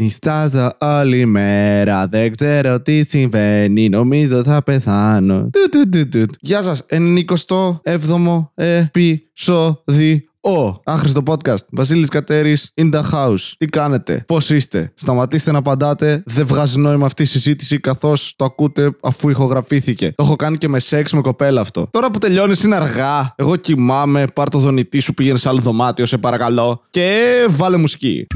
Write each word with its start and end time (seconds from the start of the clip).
Νιστάζω 0.00 0.70
όλη 0.78 1.26
μέρα, 1.26 2.06
δεν 2.06 2.36
ξέρω 2.36 2.80
τι 2.80 3.04
συμβαίνει, 3.04 3.88
νομίζω 3.88 4.42
θα 4.44 4.62
πεθάνω. 4.62 5.50
Του, 5.52 5.68
του, 5.70 5.88
του, 5.88 6.08
του. 6.08 6.26
Γεια 6.40 6.62
σας, 6.62 6.86
97ο 6.90 8.48
επεισόδιο. 8.54 10.20
Ο 10.40 10.80
άχρηστο 10.84 11.22
podcast. 11.26 11.64
Βασίλης 11.70 12.08
Κατέρης 12.08 12.72
in 12.74 12.94
the 12.94 13.00
house. 13.12 13.52
Τι 13.58 13.66
κάνετε, 13.66 14.24
πώς 14.26 14.50
είστε; 14.50 14.92
Σταματήστε 14.94 15.52
να 15.52 15.58
απαντάτε. 15.58 16.22
Δεν 16.26 16.46
βγάζει 16.46 16.78
νόημα 16.78 17.06
αυτή 17.06 17.22
η 17.22 17.26
συζήτηση 17.26 17.80
καθώς 17.80 18.34
το 18.36 18.44
ακούτε 18.44 18.96
αφού 19.02 19.28
ηχογραφήθηκε. 19.28 20.12
Το 20.16 20.22
έχω 20.22 20.36
κάνει 20.36 20.56
και 20.56 20.68
με 20.68 20.78
σεξ 20.78 21.12
με 21.12 21.20
κοπέλα 21.20 21.60
αυτό. 21.60 21.88
Τώρα 21.90 22.10
που 22.10 22.18
τελειώνεις 22.18 22.62
είναι 22.62 22.76
αργά. 22.76 23.34
Εγώ 23.36 23.56
κοιμάμαι. 23.56 24.24
Πάρ 24.34 24.48
το 24.48 24.58
δονητή 24.58 25.00
σου, 25.00 25.14
πήγαινε 25.14 25.38
σε 25.38 25.48
άλλο 25.48 25.60
δωμάτιο, 25.60 26.06
σε 26.06 26.18
παρακαλώ. 26.18 26.82
Και 26.90 27.22
βάλε 27.50 27.76
μουσική. 27.76 28.26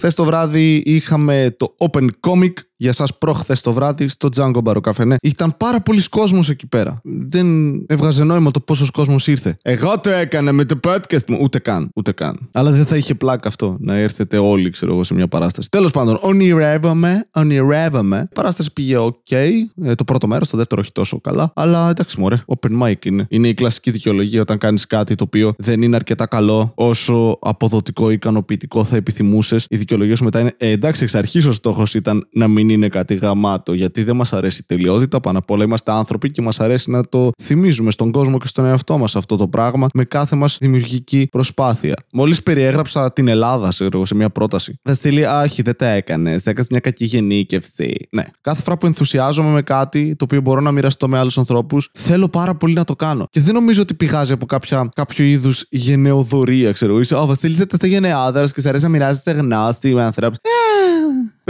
Χθες 0.00 0.14
το 0.14 0.24
βράδυ 0.24 0.82
είχαμε 0.86 1.54
το 1.56 1.74
Open 1.78 2.06
Comic 2.20 2.52
για 2.80 2.92
σας 2.92 3.18
προχθέ 3.18 3.56
το 3.62 3.72
βράδυ 3.72 4.08
στο 4.08 4.28
Django 4.36 4.62
Bar 4.64 5.06
Ναι, 5.06 5.16
ήταν 5.22 5.54
πάρα 5.56 5.80
πολλοί 5.80 6.08
κόσμος 6.08 6.48
εκεί 6.48 6.66
πέρα. 6.66 7.00
Δεν 7.04 7.46
έβγαζε 7.86 8.24
νόημα 8.24 8.50
το 8.50 8.60
πόσος 8.60 8.90
κόσμος 8.90 9.26
ήρθε. 9.26 9.56
Εγώ 9.62 10.00
το 10.00 10.10
έκανα 10.10 10.52
με 10.52 10.64
το 10.64 10.80
podcast 10.84 11.24
μου. 11.28 11.38
Ούτε 11.40 11.58
καν. 11.58 11.90
Ούτε 11.94 12.12
καν. 12.12 12.48
Αλλά 12.52 12.70
δεν 12.70 12.86
θα 12.86 12.96
είχε 12.96 13.14
πλάκα 13.14 13.48
αυτό 13.48 13.76
να 13.80 13.94
έρθετε 13.94 14.38
όλοι, 14.38 14.70
ξέρω 14.70 14.92
εγώ, 14.92 15.04
σε 15.04 15.14
μια 15.14 15.28
παράσταση. 15.28 15.68
Τέλος 15.70 15.90
πάντων, 15.90 16.18
ονειρεύαμε. 16.20 17.28
Ονειρεύαμε. 17.32 18.26
Η 18.30 18.34
παράσταση 18.34 18.72
πήγε 18.72 18.96
OK. 18.98 19.34
Ε, 19.82 19.94
το 19.94 20.04
πρώτο 20.04 20.26
μέρος, 20.26 20.48
το 20.48 20.56
δεύτερο 20.56 20.80
όχι 20.80 20.92
τόσο 20.92 21.20
καλά. 21.20 21.52
Αλλά 21.54 21.90
εντάξει, 21.90 22.20
μωρέ. 22.20 22.42
Open 22.46 22.82
mic 22.82 23.04
είναι. 23.04 23.26
Είναι 23.28 23.48
η 23.48 23.54
κλασική 23.54 23.90
δικαιολογία 23.90 24.40
όταν 24.40 24.58
κάνεις 24.58 24.86
κάτι 24.86 25.14
το 25.14 25.24
οποίο 25.24 25.54
δεν 25.58 25.82
είναι 25.82 25.96
αρκετά 25.96 26.26
καλό 26.26 26.72
όσο 26.74 27.38
αποδοτικό 27.40 28.10
ή 28.10 28.12
ικανοποιητικό 28.12 28.84
θα 28.84 28.96
επιθυμούσες. 28.96 29.66
Η 29.68 29.76
δικαιολογία 29.76 30.16
σου 30.16 30.24
μετά 30.24 30.40
είναι 30.40 30.54
ε, 30.56 30.70
εντάξει, 30.70 31.02
εξ 31.02 31.14
αρχής 31.14 31.46
ο 31.46 31.52
στόχος 31.52 31.94
ήταν 31.94 32.28
να 32.32 32.48
μην 32.48 32.69
είναι 32.72 32.88
κάτι 32.88 33.14
γαμάτο. 33.14 33.72
Γιατί 33.72 34.02
δεν 34.02 34.16
μας 34.16 34.32
αρέσει 34.32 34.60
η 34.60 34.64
τελειότητα. 34.66 35.20
Πάνω 35.20 35.38
απ' 35.38 35.50
όλα 35.50 35.64
είμαστε 35.64 35.92
άνθρωποι 35.92 36.30
και 36.30 36.42
μας 36.42 36.60
αρέσει 36.60 36.90
να 36.90 37.04
το 37.04 37.30
θυμίζουμε 37.42 37.90
στον 37.90 38.10
κόσμο 38.10 38.38
και 38.38 38.46
στον 38.46 38.64
εαυτό 38.64 38.98
μας 38.98 39.16
αυτό 39.16 39.36
το 39.36 39.48
πράγμα 39.48 39.86
με 39.94 40.04
κάθε 40.04 40.36
μας 40.36 40.56
δημιουργική 40.60 41.26
προσπάθεια. 41.30 41.94
Μόλις 42.12 42.42
περιέγραψα 42.42 43.12
την 43.12 43.28
Ελλάδα 43.28 43.70
σε, 43.70 43.88
σε 44.02 44.14
μια 44.14 44.30
πρόταση. 44.30 44.74
Βασίλη, 44.82 45.26
άχι, 45.26 45.62
δεν 45.62 45.76
τα 45.76 45.86
έκανες. 45.86 46.46
Έκανες 46.46 46.68
μια 46.70 46.80
κακή 46.80 47.04
γενίκευση. 47.04 48.08
Ναι. 48.10 48.22
Κάθε 48.40 48.62
φορά 48.62 48.76
που 48.78 48.86
ενθουσιάζομαι 48.86 49.50
με 49.50 49.62
κάτι 49.62 50.16
το 50.16 50.24
οποίο 50.24 50.40
μπορώ 50.40 50.60
να 50.60 50.70
μοιραστώ 50.70 51.08
με 51.08 51.18
άλλους 51.18 51.38
ανθρώπους, 51.38 51.90
θέλω 51.98 52.28
πάρα 52.28 52.54
πολύ 52.54 52.74
να 52.74 52.84
το 52.84 52.96
κάνω. 52.96 53.26
Και 53.30 53.40
δεν 53.40 53.54
νομίζω 53.54 53.82
ότι 53.82 53.94
πηγάζει 53.94 54.32
από 54.32 54.46
κάποια, 54.46 54.88
κάποιο 54.94 55.24
είδους 55.24 55.66
γενεοδορία, 55.70 56.72
ξέρω. 56.72 57.00
Είσαι, 57.00 57.14
ο 57.14 57.26
Βασίλη, 57.26 57.54
δεν 57.54 57.90
γενεάδρα 57.90 58.48
και 58.48 58.60
σε 58.60 58.68
αρέσει 58.68 58.84
να 58.84 58.90
μοιράζεσαι 58.90 59.30
γνώση 59.30 59.94
με 59.94 60.02
ανθρώπους. 60.02 60.38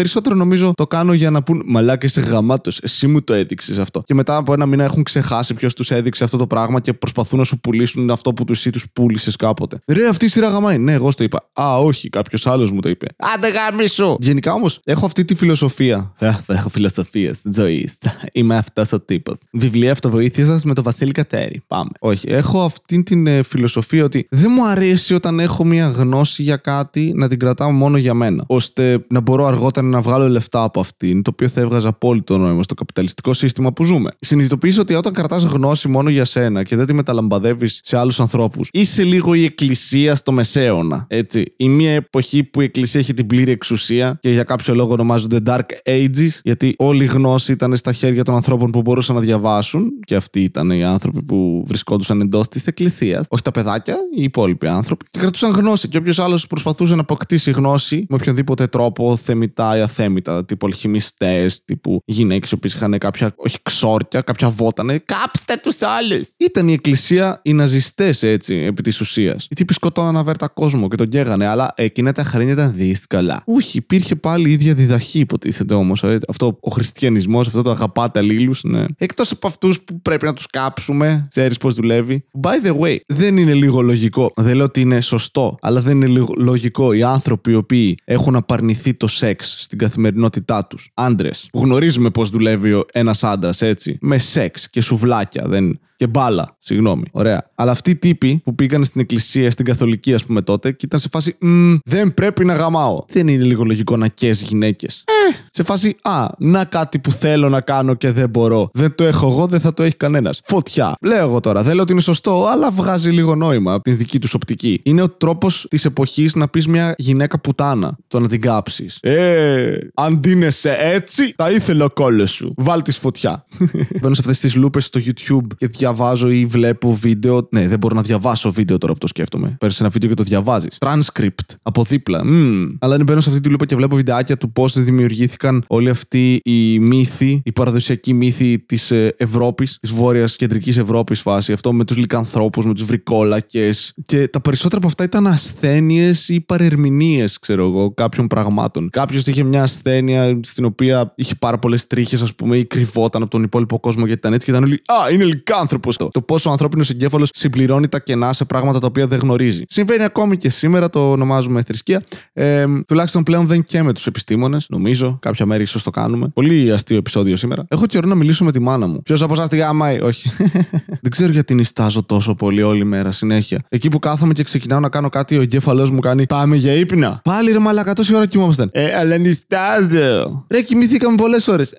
Περισσότερο 0.01 0.35
νομίζω 0.35 0.73
το 0.77 0.87
κάνω 0.87 1.13
για 1.13 1.31
να 1.31 1.43
πούν 1.43 1.63
Μαλάκα 1.67 2.07
είσαι 2.07 2.21
γαμάτος. 2.21 2.79
Εσύ 2.79 3.07
μου 3.07 3.23
το 3.23 3.35
έδειξες 3.35 3.79
αυτό. 3.79 4.03
Και 4.07 4.15
μετά 4.15 4.37
από 4.37 4.53
ένα 4.53 4.67
μήνα 4.67 4.85
έχουν 4.85 5.03
ξεχάσει 5.03 5.55
ποιος 5.55 5.75
τους 5.75 5.91
έδειξε 5.91 6.25
αυτό 6.25 6.37
το 6.37 6.47
πράγμα 6.47 6.81
και 6.81 6.93
προσπαθούν 6.93 7.39
να 7.39 7.45
σου 7.45 7.61
πουλήσουν 7.61 8.11
αυτό 8.11 8.33
που 8.33 8.45
τους 8.45 8.59
εσύ 8.59 8.71
τους 8.71 8.87
πούλησες 8.93 9.37
κάποτε. 9.37 9.81
Ρε, 9.87 10.09
αυτή 10.09 10.25
η 10.25 10.29
σειρά 10.29 10.49
γαμάει. 10.49 10.79
Ναι, 10.79 10.93
εγώ 10.93 11.15
το 11.15 11.25
είπα. 11.25 11.51
Α, 11.53 11.79
όχι, 11.79 12.09
κάποιος 12.09 12.47
άλλος 12.47 12.71
μου 12.71 12.81
το 12.81 12.89
είπε. 12.89 13.07
Άντε 13.35 13.49
γαμίσου. 13.51 14.17
Γενικά 14.21 14.53
όμως 14.53 14.81
έχω 14.85 15.07
αυτή 15.07 15.25
τη 15.25 15.35
φιλοσοφία. 15.35 16.15
έχω 16.47 16.69
φιλοσοφία 16.69 17.37
ζωής. 17.55 17.99
Είμαι 18.33 18.57
αυτός 18.57 18.93
ο 18.93 19.01
τύπος. 19.01 19.37
Βιβλία 19.53 19.93
αυτοβοήθειας 19.93 20.49
σας 20.49 20.65
με 20.65 20.75
το 20.75 20.83
Βασίλη 20.83 21.13
Κατέρη. 21.13 21.63
Πάμε. 21.67 21.91
Όχι, 21.99 22.29
έχω 22.29 22.63
αυτή 22.63 23.03
την 23.03 23.27
ε, 23.27 23.43
φιλοσοφία 23.43 24.05
ότι 24.05 24.27
δεν 24.31 24.51
μου 24.57 24.67
αρέσει 24.67 25.15
όταν 25.15 25.41
έχω 25.41 25.65
μια 25.65 25.89
γνώση 25.89 26.43
για 26.43 26.57
κάτι 26.57 27.13
να 27.15 27.29
την 27.29 27.39
κρατάω 27.39 27.71
μόνο 27.71 27.97
για 27.97 28.15
μένα. 28.15 28.45
ώστε 28.47 29.05
να 29.09 29.21
μπορώ 29.21 29.47
αργότερα 29.47 29.87
να 29.91 30.01
βγάλω 30.01 30.29
λεφτά 30.29 30.63
από 30.63 30.81
αυτήν, 30.81 31.23
το 31.23 31.31
οποίο 31.33 31.49
θα 31.49 31.61
έβγαζε 31.61 31.89
απόλυτο 31.89 32.39
νόημα 32.39 32.63
στο 32.63 32.75
καπιταλιστικό 32.75 33.35
σύστημα 33.35 33.73
που 33.73 33.85
ζούμε. 33.85 34.11
Συνειδητοποιήσω 34.21 34.81
ότι 34.81 34.95
όταν 34.95 35.13
κρατάς 35.13 35.45
γνώση 35.45 35.89
μόνο 35.89 36.09
για 36.11 36.25
σένα 36.25 36.63
και 36.63 36.77
δεν 36.77 36.87
τη 36.87 36.93
μεταλαμπαδεύεις 36.93 37.81
σε 37.85 37.97
άλλους 37.97 38.21
ανθρώπους, 38.21 38.69
είσαι 38.73 39.05
λίγο 39.05 39.35
η 39.35 39.45
εκκλησία 39.45 40.15
στο 40.15 40.33
μεσαίωνα. 40.33 41.07
Έτσι. 41.09 41.53
Η 41.57 41.69
μία 41.69 41.93
εποχή 41.93 42.45
που 42.45 42.61
η 42.61 42.65
εκκλησία 42.65 43.01
έχει 43.01 43.15
την 43.15 43.27
πλήρη 43.27 43.51
εξουσία 43.51 44.19
και 44.21 44.31
για 44.31 44.43
κάποιο 44.43 44.75
λόγο 44.75 44.93
ονομάζονται 44.93 45.39
Dark 45.47 45.61
Ages, 45.85 46.29
γιατί 46.43 46.75
όλη 46.79 47.05
η 47.05 47.07
γνώση 47.07 47.53
ήταν 47.53 47.77
στα 47.77 47.93
χέρια 47.93 48.25
των 48.25 48.35
ανθρώπων 48.35 48.71
που 48.71 48.83
μπορούσαν 48.83 49.15
να 49.15 49.21
διαβάσουν, 49.21 49.91
και 50.05 50.15
αυτοί 50.15 50.43
ήταν 50.43 50.71
οι 50.71 50.85
άνθρωποι 50.85 51.23
που 51.23 51.65
βρισκόντουσαν 51.67 52.21
εντός 52.21 52.49
της 52.49 52.67
εκκλησίας. 52.67 53.27
Όχι 53.29 53.43
τα 53.43 53.51
παιδάκια, 53.51 53.97
οι 54.17 54.23
υπόλοιποι 54.23 54.67
άνθρωποι. 54.67 55.05
Και 55.11 55.19
κρατούσαν 55.19 55.51
γνώση. 55.51 55.89
Και 55.89 55.99
όποιος 55.99 56.19
άλλος 56.19 56.47
προσπαθούσε 56.47 56.95
να 56.95 57.01
αποκτήσει 57.01 57.51
γνώση 57.51 58.05
με 58.09 58.17
οποιονδήποτε 58.21 58.67
τρόπο, 58.67 59.17
θεμητά 59.17 59.77
ή 59.81 59.83
αθέμητα, 59.83 60.45
τύπου 60.45 60.67
αλχημιστές, 60.67 61.65
τύπου 61.65 62.03
γυναίκες 62.05 62.51
οι 62.51 62.55
οποίες 62.55 62.75
είχαν 62.75 62.99
κάποια, 62.99 63.33
όχι 63.37 63.59
ξόρκια, 63.63 64.21
κάποια 64.21 64.51
βότανε. 64.51 64.99
Κάψτε 64.99 65.61
τους 65.63 65.83
άλλους! 65.83 66.29
Ήταν 66.39 66.69
η 66.69 66.73
εκκλησία 66.73 67.41
οι 67.43 67.53
ναζιστές 67.53 68.23
έτσι, 68.23 68.55
επί 68.55 68.83
της 68.83 69.01
ουσίας. 69.01 69.47
Οι 69.51 69.55
τύποι 69.55 69.73
σκοτώναν 69.73 70.17
αβέρτα 70.17 70.49
κόσμο 70.49 70.89
και 70.89 70.97
τον 70.97 71.09
καίγανε, 71.09 71.47
αλλά 71.47 71.73
εκείνα 71.77 72.13
τα 72.13 72.25
χρόνια 72.25 72.53
ήταν 72.53 72.73
δύσκολα. 72.75 73.43
Όχι, 73.47 73.79
υπήρχε 73.79 74.17
πάλι 74.17 74.49
η 74.49 74.53
ίδια 74.53 74.75
διδαχή, 74.75 75.19
υποτίθεται 75.19 75.75
όμως. 75.75 76.05
Αυτό 76.29 76.59
ο 76.61 76.71
χριστιανισμός, 76.71 77.47
αυτό 77.47 77.63
το 77.63 77.71
αγαπάτε 77.71 78.19
αλλήλους, 78.19 78.63
ναι. 78.63 78.85
Εκτός 78.99 79.31
από 79.31 79.47
αυτούς 79.47 79.81
που 79.81 80.01
πρέπει 80.03 80.25
να 80.25 80.35
τους 80.35 80.47
κάψουμε, 80.47 81.29
ξέρεις 81.31 81.57
πώς 81.57 81.75
δουλεύει. 81.75 82.25
By 82.43 82.67
the 82.67 82.81
way, 82.81 82.97
δεν 83.07 83.37
είναι 83.37 83.55
λίγο 83.55 83.81
λογικό. 83.81 84.31
Δεν 84.37 84.57
λέω 84.57 84.65
ότι 84.65 84.81
είναι 84.81 85.01
σωστό, 85.01 85.59
αλλά 85.61 85.81
δεν 85.81 85.97
είναι 85.97 86.07
λίγο 86.07 86.35
λογικό 86.37 86.93
οι 86.93 87.03
άνθρωποι 87.03 87.51
οι 87.51 87.55
οποίοι 87.55 87.99
έχουν 88.05 88.37
απαρνηθεί 88.37 88.95
το 88.95 89.09
σεξ 89.09 89.57
στην 89.71 89.83
καθημερινότητά 89.83 90.67
τους. 90.67 90.91
Άντρες, 90.95 91.49
που 91.53 91.61
γνωρίζουμε 91.61 92.11
πώς 92.11 92.31
δουλεύει 92.31 92.85
ένας 92.93 93.25
άντρας, 93.25 93.63
έτσι. 93.63 93.99
Με 94.01 94.19
σεξ 94.19 94.71
και 94.71 94.81
σουβλάκια. 94.81 95.49
Δεν 95.49 95.81
και 96.01 96.07
μπάλα. 96.07 96.57
Συγγνώμη. 96.59 97.03
Ωραία. 97.11 97.51
Αλλά 97.55 97.71
αυτοί 97.71 97.91
οι 97.91 97.97
τύποι 97.97 98.41
που 98.45 98.55
πήγαν 98.55 98.85
στην 98.85 99.01
εκκλησία, 99.01 99.51
στην 99.51 99.65
καθολική, 99.65 100.15
ας 100.15 100.25
πούμε 100.25 100.43
τότε, 100.43 100.73
και 100.73 100.87
ήταν 100.87 101.01
σε 101.01 101.09
φάση 101.09 101.37
Δεν 101.85 102.15
πρέπει 102.15 102.45
να 102.45 102.55
γαμάω. 102.55 103.05
Δεν 103.09 103.29
είναι 103.29 103.45
λίγο 103.45 103.65
λογικό 103.65 103.97
να 103.97 104.09
καί 104.09 104.31
γυναίκες. 104.31 105.05
Ε, 105.07 105.37
σε 105.51 105.63
φάση 105.63 105.97
Α, 106.03 106.27
να 106.39 106.65
κάτι 106.65 106.99
που 106.99 107.13
θέλω 107.13 107.49
να 107.49 107.61
κάνω 107.61 107.95
και 107.95 108.11
δεν 108.11 108.29
μπορώ. 108.29 108.71
Δεν 108.73 108.95
το 108.95 109.05
έχω 109.05 109.29
εγώ, 109.29 109.47
δεν 109.47 109.61
θα 109.61 109.75
το 109.75 109.83
έχει 109.83 109.97
κανένας. 109.97 110.41
Φωτιά. 110.45 110.95
Λέω 111.01 111.25
εγώ 111.25 111.41
τώρα. 111.41 111.63
Δεν 111.63 111.75
λέω 111.75 111.83
ότι 111.83 111.93
είναι 111.93 112.01
σωστό, 112.01 112.47
αλλά 112.47 112.71
βγάζει 112.71 113.11
λίγο 113.11 113.35
νόημα 113.35 113.73
από 113.73 113.83
την 113.83 113.97
δική 113.97 114.19
τους 114.19 114.35
οπτική. 114.35 114.81
Είναι 114.83 115.03
ο 115.03 115.09
τρόπος 115.09 115.67
της 115.71 115.85
εποχής 115.85 116.35
να 116.35 116.49
πεις 116.49 116.67
μια 116.67 116.95
γυναίκα 116.99 117.39
πουτάνα. 117.39 117.97
Το 118.09 118.21
να 118.21 118.29
την 118.29 118.41
κάψεις. 118.41 118.99
Ε, 119.01 119.79
αντίνεσαι 119.95 120.77
έτσι, 120.81 121.35
θα 121.37 121.51
ήθελε 121.51 121.85
ο 121.85 121.91
κόλλο 121.91 122.27
σου. 122.27 122.55
Βάλ 122.57 122.83
της 122.83 122.97
φωτιά. 122.97 123.45
Μπαίνω 124.01 124.15
σε 124.15 124.21
αυτές 124.21 124.39
τις 124.39 124.55
λούπες 124.55 124.85
στο 124.85 125.01
YouTube 125.05 125.47
και 125.57 125.69
διαβάζω 125.93 126.31
ή 126.31 126.47
βλέπω 126.47 126.95
βίντεο. 126.95 127.49
Ναι, 127.51 127.69
δεν 127.69 127.79
μπορώ 127.79 127.95
να 127.95 128.03
διαβάσω 128.03 128.53
βίντεο 128.53 128.79
τώρα 128.79 128.93
που 128.93 128.99
το 128.99 129.07
σκέφτομαι. 129.07 129.57
Παίρνεις 129.61 129.81
ένα 129.81 129.89
βίντεο 129.89 130.09
και 130.09 130.15
το 130.15 130.23
διαβάζεις. 130.23 130.79
Transcript 130.79 131.57
από 131.63 131.85
δίπλα. 131.85 132.23
Mm. 132.25 132.77
Αλλά 132.79 132.95
αν 132.95 133.03
μπαίνω 133.03 133.21
σε 133.21 133.29
αυτή 133.29 133.41
τη 133.41 133.49
λούπα 133.49 133.67
και 133.67 133.77
βλέπω 133.77 133.97
βιντεάκια 133.97 134.37
του 134.37 134.53
πώς 134.53 134.81
δημιουργήθηκαν 134.81 135.65
όλοι 135.67 135.89
αυτοί 135.89 136.41
οι 136.45 136.79
μύθοι, 136.79 137.43
οι 137.45 137.53
παραδοσιακοί 137.53 138.13
μύθοι 138.13 138.59
της 138.59 138.91
ε, 138.91 139.15
Ευρώπης, 139.17 139.79
της 139.81 139.93
βόρειας 139.93 140.37
κεντρικής 140.37 140.77
Ευρώπης 140.77 141.21
φάση. 141.21 141.53
Αυτό 141.53 141.73
με 141.73 141.85
τους 141.85 141.97
λικανθρώπους, 141.97 142.67
με 142.67 142.75
τους 142.75 142.85
βρικόλακες. 142.85 143.95
Και 144.07 144.29
τα 144.29 144.41
περισσότερα 144.41 144.77
από 144.77 144.87
αυτά 144.87 145.05
ήταν 145.05 145.27
ασθένειες 145.27 146.29
ή 146.29 146.41
παρερμηνίες, 146.41 147.39
ξέρω 147.39 147.67
εγώ, 147.67 147.95
κάποιων 147.95 148.27
πραγμάτων. 148.27 148.91
Κάποιος 148.91 149.27
είχε 149.27 149.43
μια 149.43 149.63
ασθένεια 149.63 150.41
στην 150.43 150.65
οποία 150.65 151.13
είχε 151.17 151.35
πάρα 151.35 151.59
πολλές 151.59 151.87
τρίχες, 151.87 152.23
ας 152.23 152.35
πούμε, 152.35 152.57
ή 152.57 152.65
κρυβόταν 152.65 153.23
από 153.23 153.31
τον 153.31 153.43
υπόλοιπο 153.43 153.81
κόσμο 153.81 154.05
γιατί 154.05 154.19
ήταν 154.19 154.33
έτσι 154.33 154.45
και 154.45 154.51
ήταν 154.51 154.65
όλοι 154.65 154.75
Α, 154.75 155.11
είναι 155.13 155.25
λικάνθρωπο 155.25 155.80
το 156.13 156.21
πόσο 156.21 156.49
ο 156.49 156.53
ανθρώπινος 156.53 156.91
εγκέφαλος 156.91 157.29
συμπληρώνει 157.33 157.89
τα 157.89 158.01
κενά 158.01 158.33
σε 158.33 158.45
πράγματα 158.45 158.79
τα 158.79 158.87
οποία 158.87 159.07
δεν 159.07 159.19
γνωρίζει. 159.19 159.65
Συμβαίνει 159.69 160.03
ακόμη 160.03 160.37
και 160.37 160.51
σήμερα, 160.51 160.91
το 160.91 161.11
ονομάζουμε 161.11 161.63
θρησκεία. 161.63 162.03
Ε, 162.33 162.65
τουλάχιστον 162.87 163.23
πλέον 163.23 163.47
δεν 163.47 163.65
και 163.65 163.83
με 163.83 163.93
τους 163.93 164.07
επιστήμονες, 164.07 164.67
νομίζω. 164.69 165.19
Κάποια 165.21 165.47
μέρη 165.47 165.63
ίσως 165.63 165.83
το 165.83 165.91
κάνουμε. 165.91 166.29
Πολύ 166.29 166.73
αστείο 166.73 166.97
επεισόδιο 166.97 167.37
σήμερα. 167.37 167.65
Έχω 167.69 167.87
καιρό 167.87 168.09
να 168.09 168.15
μιλήσω 168.15 168.45
με 168.45 168.53
τη 168.53 168.59
μάνα 168.61 168.87
μου. 168.87 169.03
Ποιος 169.03 169.23
από 169.23 169.33
εσάς 169.33 169.49
τη 169.49 169.57
γάμαει, 169.57 170.01
όχι. 170.01 170.31
δεν 171.03 171.11
ξέρω 171.11 171.33
γιατί 171.33 171.55
νιστάζω 171.55 172.03
τόσο 172.03 172.35
πολύ 172.35 172.63
όλη 172.63 172.85
μέρα 172.85 173.11
συνέχεια. 173.11 173.59
Εκεί 173.69 173.89
που 173.89 173.99
κάθομαι 173.99 174.33
και 174.33 174.43
ξεκινάω 174.43 174.81
να 174.81 174.89
κάνω 174.89 175.09
κάτι, 175.09 175.39
ο 175.39 175.41
εγκέφαλός 175.41 175.91
μου 175.91 175.99
κάνει 176.01 176.27
Πάμε 176.27 176.57
για 176.57 176.73
ύπνα. 176.73 177.21
Πάλι 177.25 177.53
ρε 177.53 177.59
μαλακά, 177.59 177.93
τόση 177.95 178.15
ώρα 178.15 178.27
κοιμόμαστε. 178.27 178.69
Ε, 178.73 178.97
αλλά 178.97 179.17
νιστάζω. 179.17 180.45
Ρε 180.51 180.63
κοιμηθήκαμε 180.63 181.17
πολλές 181.17 181.49
ώρες. 181.49 181.75